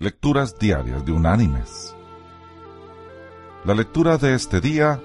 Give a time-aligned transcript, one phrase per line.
[0.00, 1.92] Lecturas Diarias de Unánimes.
[3.64, 5.00] La lectura de este día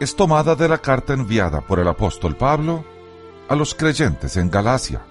[0.00, 2.84] es tomada de la carta enviada por el apóstol Pablo
[3.48, 5.06] a los creyentes en Galacia.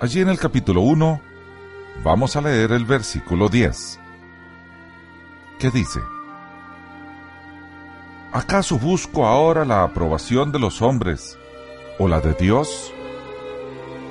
[0.00, 1.20] Allí en el capítulo 1
[2.02, 4.00] vamos a leer el versículo 10,
[5.60, 6.00] que dice,
[8.32, 11.38] ¿Acaso busco ahora la aprobación de los hombres
[12.00, 12.92] o la de Dios?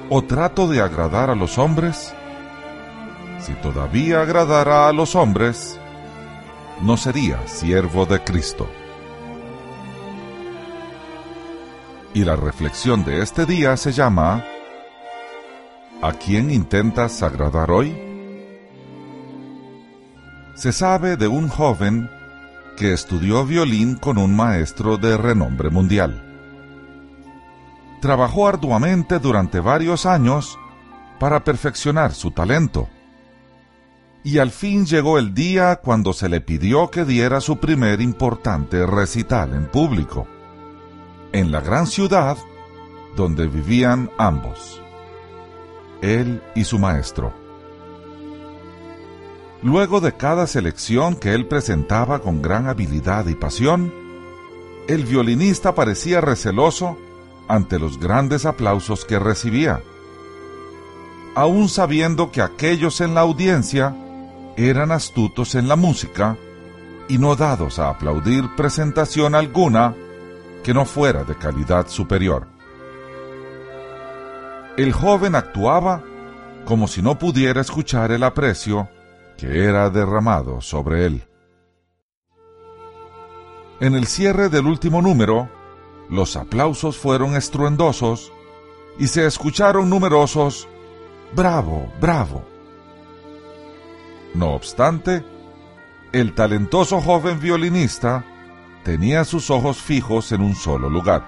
[0.09, 2.15] ¿O trato de agradar a los hombres?
[3.43, 5.77] Si todavía agradara a los hombres,
[6.81, 8.70] no sería siervo de Cristo.
[12.13, 14.45] Y la reflexión de este día se llama
[16.01, 17.93] ¿A quién intentas agradar hoy?
[20.55, 22.09] Se sabe de un joven
[22.77, 26.23] que estudió violín con un maestro de renombre mundial.
[28.01, 30.57] Trabajó arduamente durante varios años
[31.20, 32.87] para perfeccionar su talento
[34.23, 38.85] y al fin llegó el día cuando se le pidió que diera su primer importante
[38.85, 40.27] recital en público,
[41.34, 42.38] en la gran ciudad
[43.18, 44.82] donde vivían ambos,
[46.02, 47.34] él y su maestro.
[49.62, 53.93] Luego de cada selección que él presentaba con gran habilidad y pasión,
[54.87, 56.98] el violinista parecía receloso
[57.48, 59.82] ante los grandes aplausos que recibía,
[61.35, 63.96] aun sabiendo que aquellos en la audiencia
[64.57, 66.38] eran astutos en la música
[67.07, 69.96] y no dados a aplaudir presentación alguna
[70.63, 72.47] que no fuera de calidad superior.
[74.78, 76.03] El joven actuaba
[76.66, 78.90] como si no pudiera escuchar el aprecio
[79.38, 81.28] que era derramado sobre él.
[83.79, 85.50] En el cierre del último número,
[86.09, 88.31] los aplausos fueron estruendosos
[88.97, 90.68] y se escucharon numerosos
[91.35, 92.53] Bravo, bravo.
[94.34, 95.23] No obstante,
[96.12, 98.25] el talentoso joven violinista
[98.84, 101.24] tenía sus ojos fijos en un solo lugar.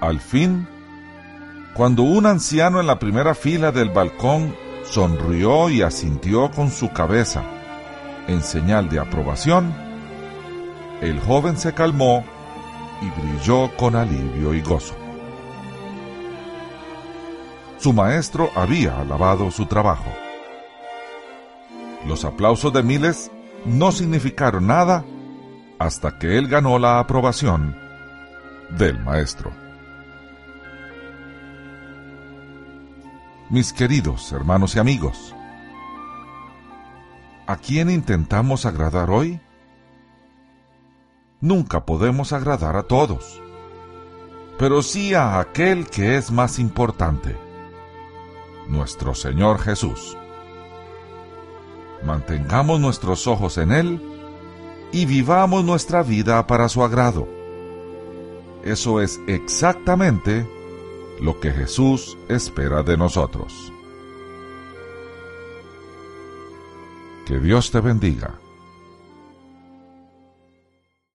[0.00, 0.66] Al fin,
[1.74, 4.54] cuando un anciano en la primera fila del balcón
[4.84, 7.42] sonrió y asintió con su cabeza
[8.26, 9.72] en señal de aprobación,
[11.00, 12.24] el joven se calmó
[13.00, 14.94] y brilló con alivio y gozo.
[17.78, 20.12] Su maestro había alabado su trabajo.
[22.06, 23.30] Los aplausos de miles
[23.64, 25.04] no significaron nada
[25.78, 27.76] hasta que él ganó la aprobación
[28.70, 29.52] del maestro.
[33.50, 35.34] Mis queridos hermanos y amigos,
[37.46, 39.40] ¿a quién intentamos agradar hoy?
[41.40, 43.40] Nunca podemos agradar a todos,
[44.58, 47.36] pero sí a aquel que es más importante,
[48.68, 50.16] nuestro Señor Jesús
[52.04, 54.00] mantengamos nuestros ojos en Él
[54.92, 57.28] y vivamos nuestra vida para su agrado.
[58.64, 60.48] Eso es exactamente
[61.20, 63.72] lo que Jesús espera de nosotros.
[67.26, 68.38] Que Dios te bendiga.